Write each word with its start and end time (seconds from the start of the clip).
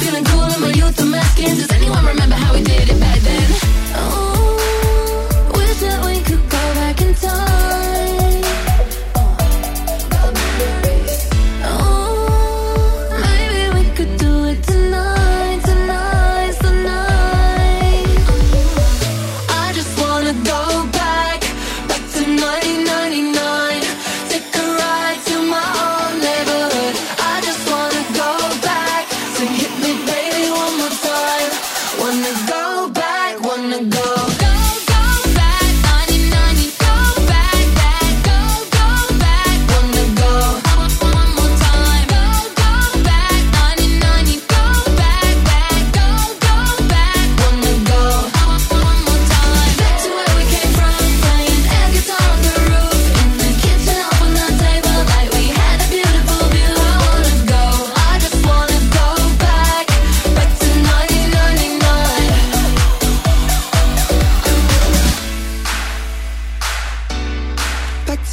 Feeling 0.00 0.24
cool 0.24 0.44
in 0.44 0.60
my 0.60 0.68
youth, 0.68 1.00
I'm 1.00 1.14
asking. 1.14 1.73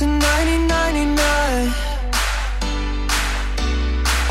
to 0.01 0.08
1999 0.08 1.13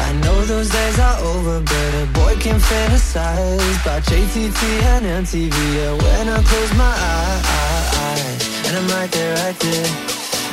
I 0.03 0.11
know 0.25 0.43
those 0.43 0.69
days 0.69 0.99
are 0.99 1.19
over, 1.23 1.61
but 1.61 1.91
a 2.03 2.07
boy 2.13 2.35
can 2.43 2.59
fantasize 2.59 3.81
About 3.83 4.03
JTT 4.03 4.63
and 4.93 5.05
MTV, 5.23 5.55
yeah, 5.77 5.93
when 5.95 6.29
I 6.29 6.43
close 6.43 6.73
my 6.75 6.91
eyes. 6.91 8.43
And 8.67 8.79
I'm 8.79 8.89
right 8.99 9.11
there, 9.13 9.33
right 9.45 9.59
there. 9.61 9.87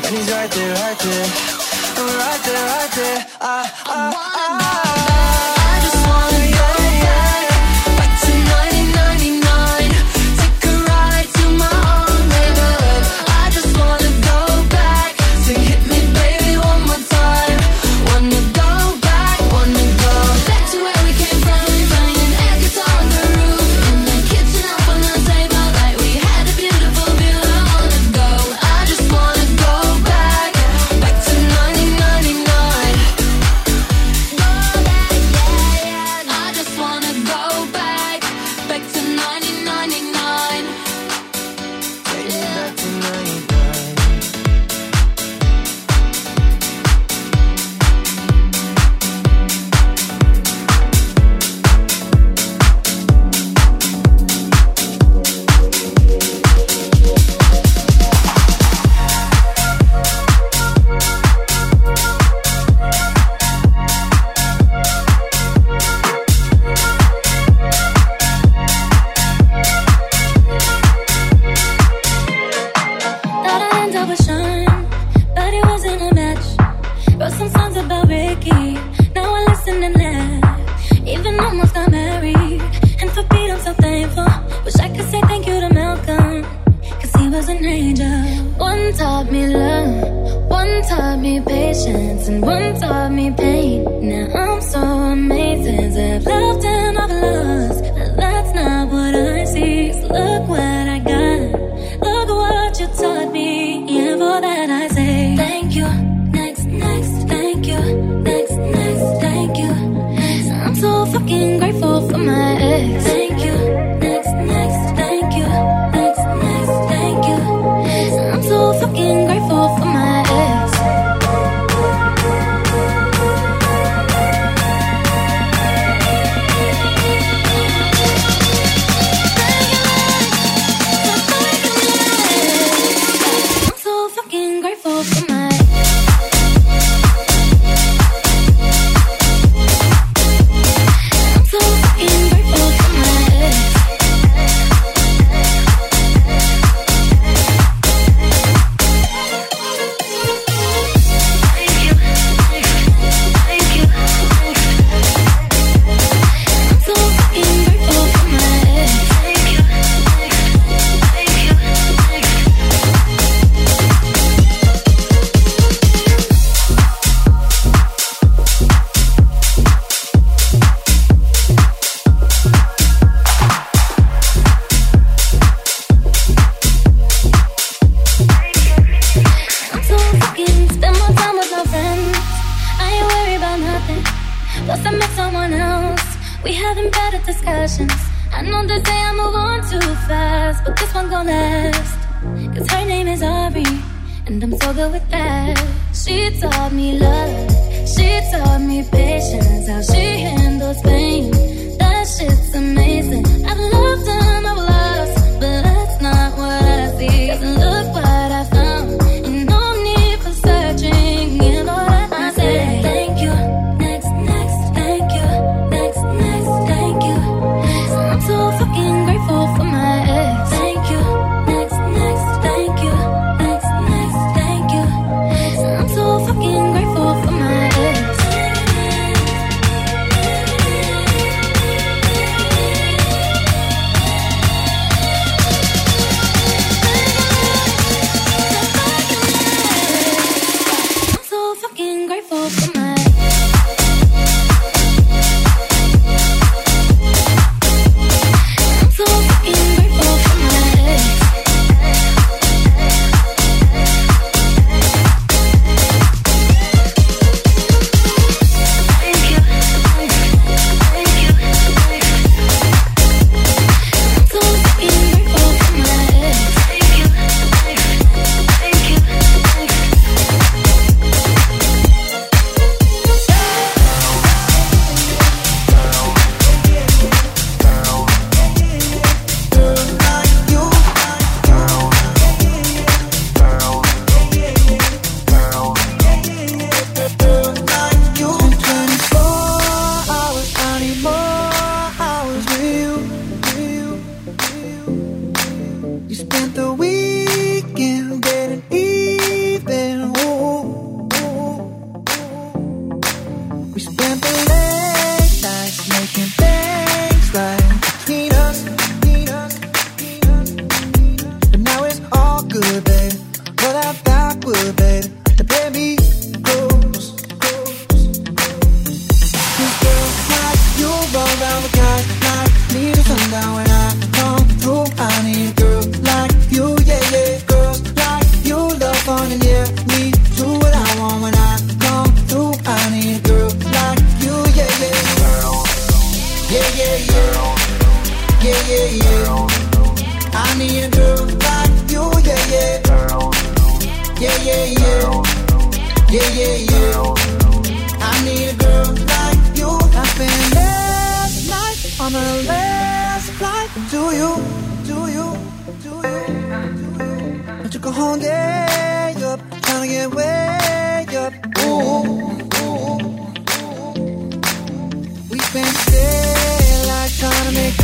And 0.06 0.16
he's 0.16 0.30
right 0.30 0.52
there, 0.52 0.74
right 0.86 1.00
there. 1.00 1.28
I'm 1.98 2.10
right 2.22 2.42
there, 2.46 2.64
right 2.76 2.92
there. 3.00 3.20
I, 3.42 3.72
I, 3.86 4.14
I, 4.14 5.02
I. 5.02 5.07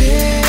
Yeah. 0.03 0.42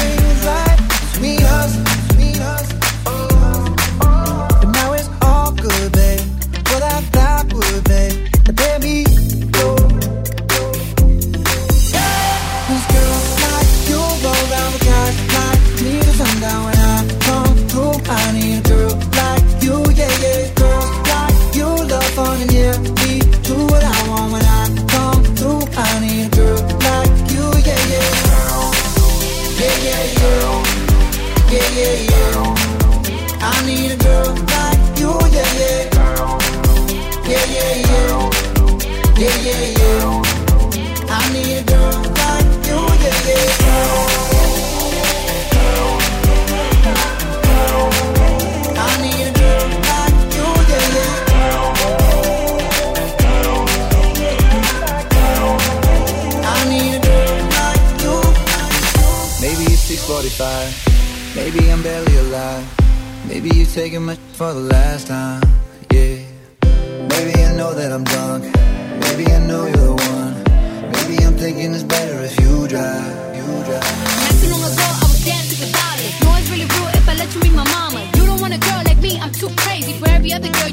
the 80.41 80.49
girl 80.49 80.64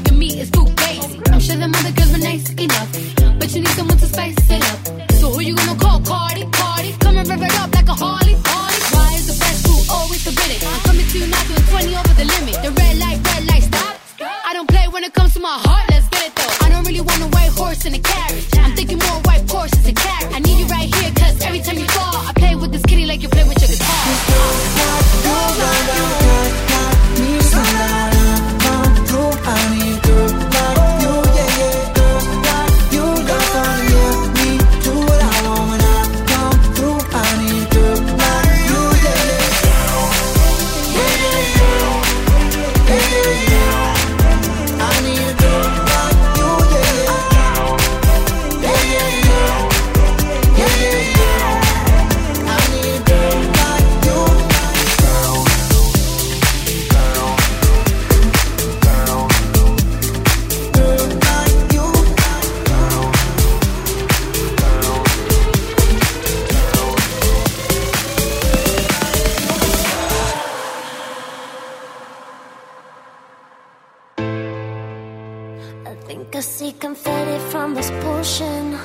I 75.92 75.94
think 76.06 76.34
I 76.34 76.40
see 76.40 76.72
confetti 76.72 77.38
from 77.50 77.74
this 77.74 77.90
potion. 78.00 78.78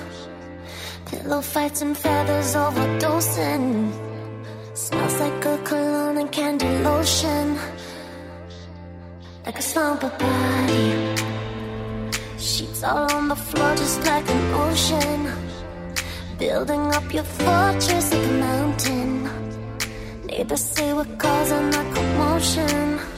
Pillow 1.06 1.40
fights 1.40 1.82
and 1.82 1.98
feathers 1.98 2.54
overdosing. 2.54 3.94
Smells 4.74 5.18
like 5.22 5.46
a 5.46 5.58
cologne 5.60 6.18
and 6.18 6.30
candy 6.30 6.68
lotion. 6.90 7.58
Like 9.46 9.58
a 9.58 9.62
slumber 9.62 10.10
party. 10.10 10.88
Sheets 12.38 12.84
all 12.84 13.10
on 13.14 13.30
the 13.30 13.38
floor 13.38 13.74
just 13.78 14.06
like 14.06 14.30
an 14.30 14.54
ocean. 14.66 15.22
Building 16.38 16.86
up 16.98 17.14
your 17.14 17.24
fortress 17.24 18.14
like 18.14 18.28
a 18.28 18.34
mountain. 18.48 19.30
Neighbors 20.26 20.62
say 20.62 20.92
we're 20.92 21.16
causing 21.18 21.70
a 21.74 21.84
commotion. 21.96 23.17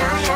night. 0.00 0.29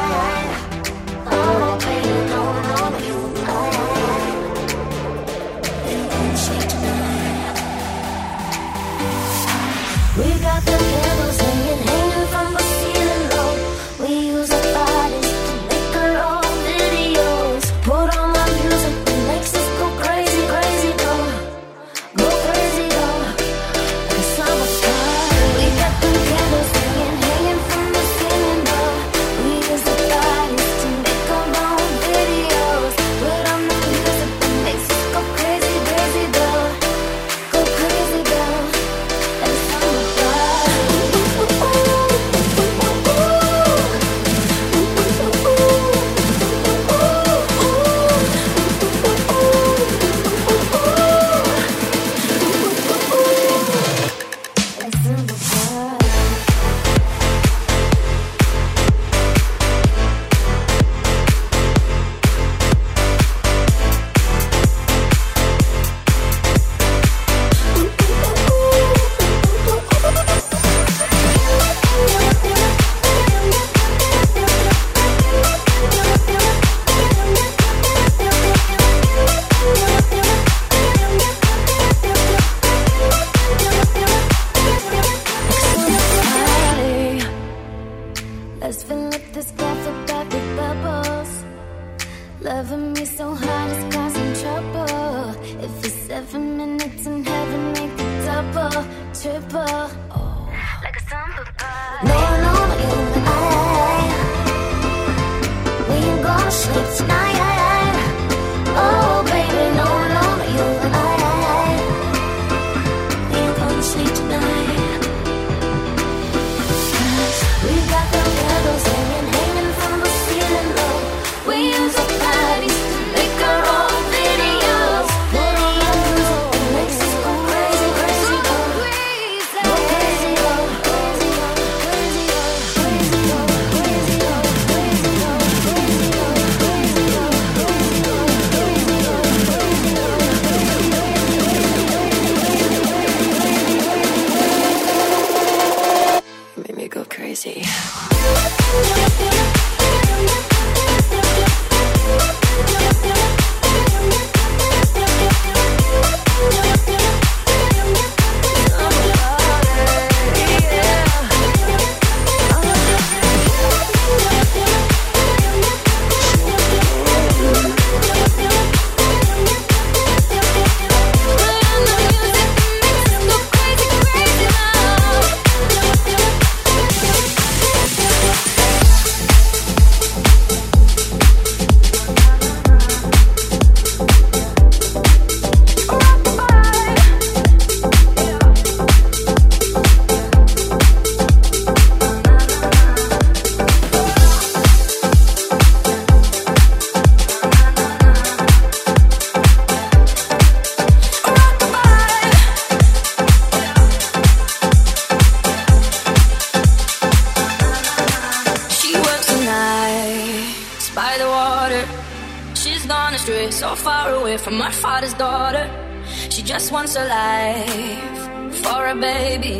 once 216.74 216.96
alive 216.96 218.18
for 218.62 218.88
a 218.88 218.96
baby. 218.96 219.56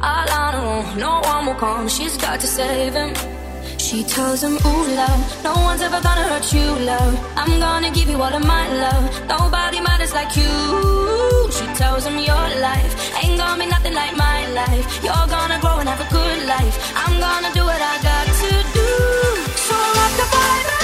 All 0.00 0.28
I 0.42 0.44
know, 0.54 0.94
no 1.06 1.12
one 1.32 1.46
will 1.46 1.58
come. 1.66 1.88
She's 1.88 2.16
got 2.16 2.38
to 2.38 2.46
save 2.46 2.94
him. 2.94 3.12
She 3.78 4.04
tells 4.04 4.44
him, 4.44 4.54
Ooh, 4.54 4.84
love, 5.00 5.20
no 5.42 5.54
one's 5.68 5.82
ever 5.82 6.00
gonna 6.00 6.26
hurt 6.30 6.46
you, 6.56 6.68
love. 6.92 7.14
I'm 7.36 7.58
gonna 7.58 7.90
give 7.90 8.08
you 8.08 8.18
all 8.22 8.34
of 8.40 8.44
my 8.46 8.64
love. 8.84 9.04
Nobody 9.34 9.80
matters 9.80 10.14
like 10.14 10.32
you. 10.36 10.54
She 11.56 11.66
tells 11.82 12.06
him, 12.06 12.16
Your 12.30 12.46
life 12.68 12.92
ain't 13.20 13.36
gonna 13.40 13.64
be 13.64 13.68
nothing 13.68 13.94
like 13.94 14.14
my 14.16 14.38
life. 14.60 14.84
You're 15.02 15.28
gonna 15.36 15.58
grow 15.60 15.76
and 15.80 15.88
have 15.88 16.02
a 16.06 16.10
good 16.18 16.40
life. 16.54 16.74
I'm 17.02 17.14
gonna 17.26 17.50
do 17.58 17.62
what 17.70 17.82
I 17.92 17.94
got 18.08 18.26
to 18.42 18.50
do. 18.78 18.88
So 19.66 19.76
rock 19.98 20.12
the. 20.20 20.75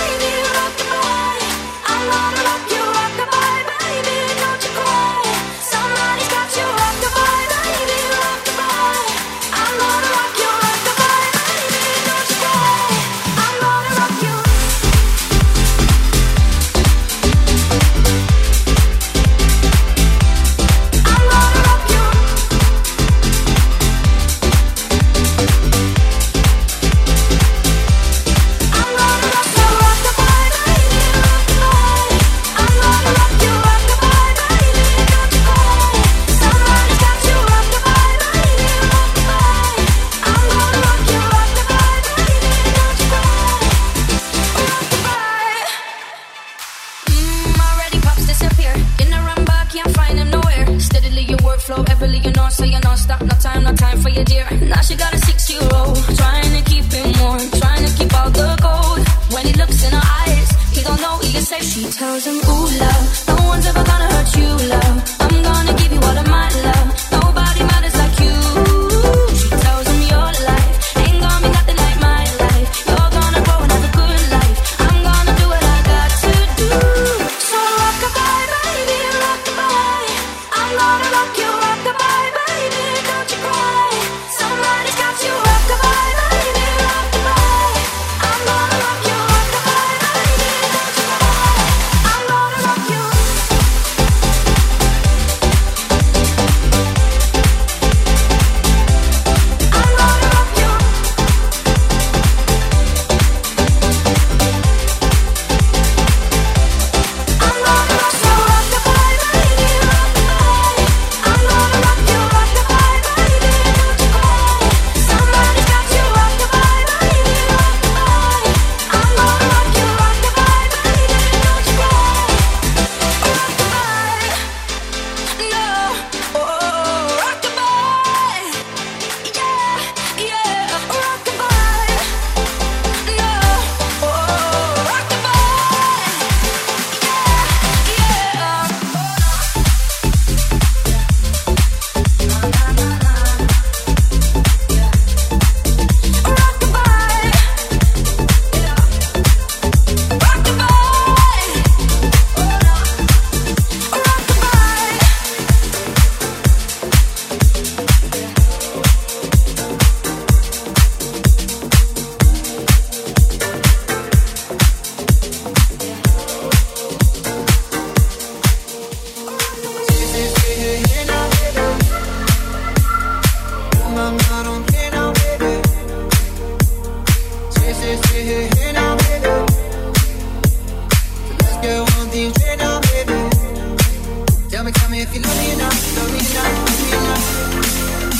Tell 184.63 184.71
me, 184.71 184.73
tell 184.79 184.91
me 184.91 185.01
if 185.01 185.13
you 185.13 185.21
love 185.21 185.39
me 185.39 185.51
enough, 185.55 185.97
love 185.97 186.13
me 186.13 186.21
enough, 186.23 186.55
love 186.63 186.79
me 186.79 186.95
enough. 186.95 187.27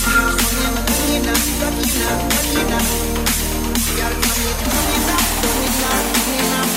Tell 0.03 0.27
me, 0.27 0.59
love 0.59 0.99
me 1.07 1.15
enough, 1.23 1.39
love 1.63 1.75
me 1.79 1.87
enough, 1.87 2.19
love 2.35 2.51
me 2.51 2.61
enough. 2.67 2.91
You 3.87 3.95
gotta 3.95 4.17
tell 4.19 4.35
me 4.35 4.51
if 4.51 4.59
you 4.59 4.67
love 4.67 4.87
me 4.91 4.95
enough, 4.99 5.39
love 5.39 5.55
me 5.55 5.71
enough, 5.71 6.03
love 6.11 6.27
me 6.27 6.35
enough. 6.43 6.75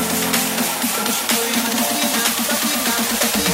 Tell 0.85 1.05
me, 1.05 1.53
love 1.55 1.81
me 1.81 2.01
enough, 2.05 2.45
love 2.45 2.61
me 2.61 2.73
enough, 2.77 3.09
love 3.09 3.33
me 3.33 3.41
enough. 3.41 3.44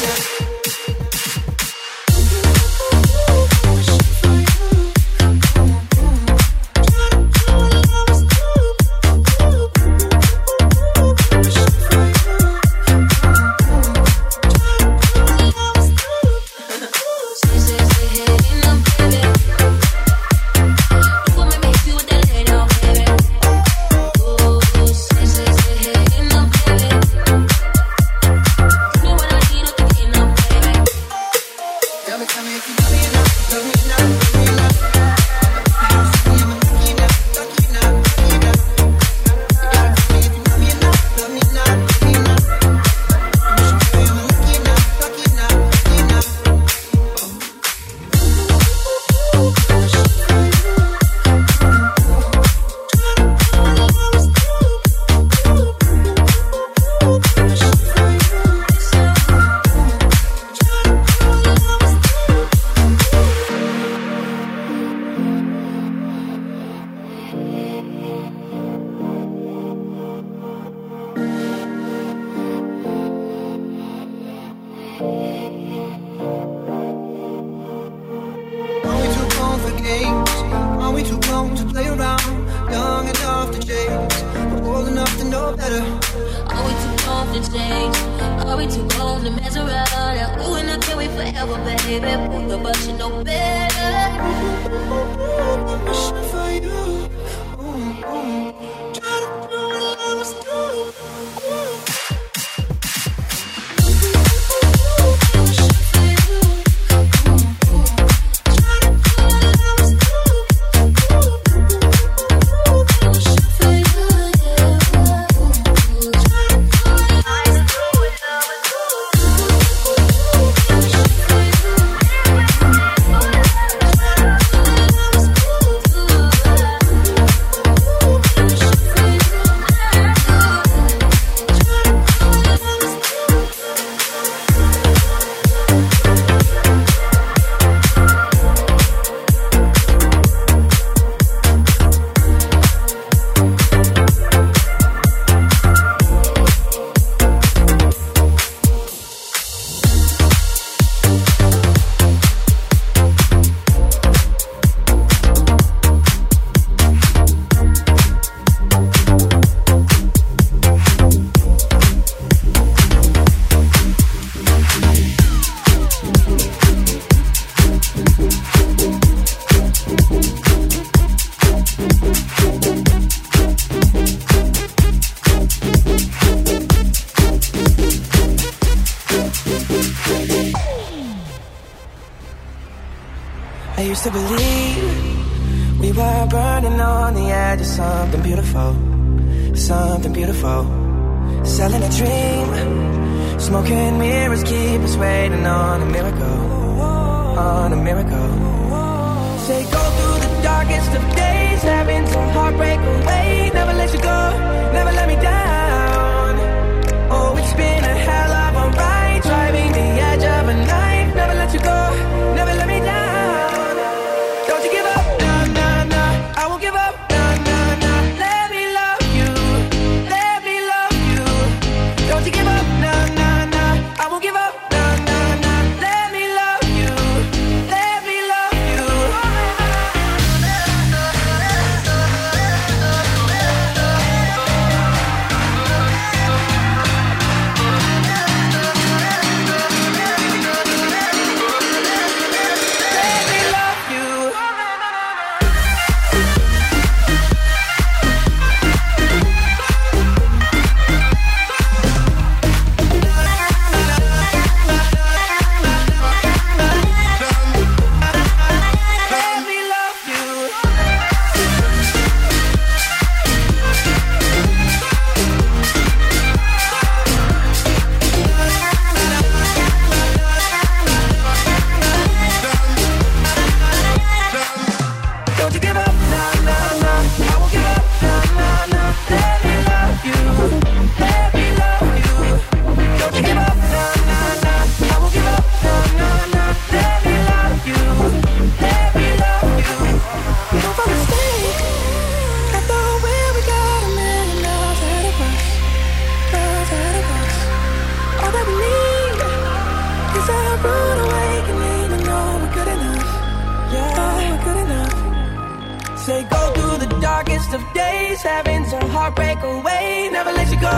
heart 309.02 309.16
break 309.16 309.42
away. 309.42 310.10
Never 310.12 310.32
let 310.32 310.48
you 310.54 310.60
go, 310.70 310.78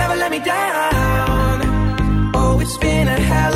never 0.00 0.16
let 0.22 0.30
me 0.30 0.40
down. 0.54 1.56
Oh, 2.34 2.60
it's 2.62 2.76
been 2.78 3.08
a 3.08 3.18
hell 3.30 3.55